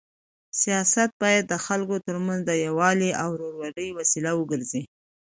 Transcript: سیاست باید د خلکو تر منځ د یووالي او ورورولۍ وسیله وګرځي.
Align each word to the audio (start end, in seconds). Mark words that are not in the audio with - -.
سیاست 0.61 1.09
باید 1.21 1.43
د 1.47 1.53
خلکو 1.65 1.95
تر 2.05 2.15
منځ 2.25 2.41
د 2.45 2.51
یووالي 2.65 3.11
او 3.21 3.29
ورورولۍ 3.33 3.87
وسیله 3.93 4.31
وګرځي. 4.35 4.83